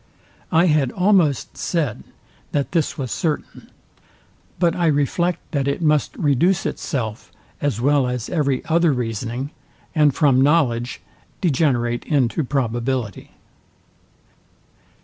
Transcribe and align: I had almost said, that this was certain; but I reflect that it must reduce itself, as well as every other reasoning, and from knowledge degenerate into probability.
I 0.51 0.65
had 0.65 0.91
almost 0.93 1.57
said, 1.57 2.03
that 2.53 2.71
this 2.71 2.97
was 2.97 3.11
certain; 3.11 3.69
but 4.57 4.75
I 4.75 4.87
reflect 4.87 5.51
that 5.51 5.67
it 5.67 5.79
must 5.79 6.17
reduce 6.17 6.65
itself, 6.65 7.31
as 7.61 7.79
well 7.79 8.07
as 8.07 8.27
every 8.27 8.65
other 8.65 8.93
reasoning, 8.93 9.51
and 9.93 10.11
from 10.11 10.41
knowledge 10.41 11.01
degenerate 11.39 12.03
into 12.05 12.43
probability. 12.43 13.33